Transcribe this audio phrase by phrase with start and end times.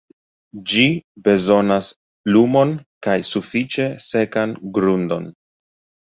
[0.69, 0.83] Ĝi
[1.25, 1.89] bezonas
[2.35, 2.71] lumon
[3.07, 5.29] kaj sufiĉe sekan grundon.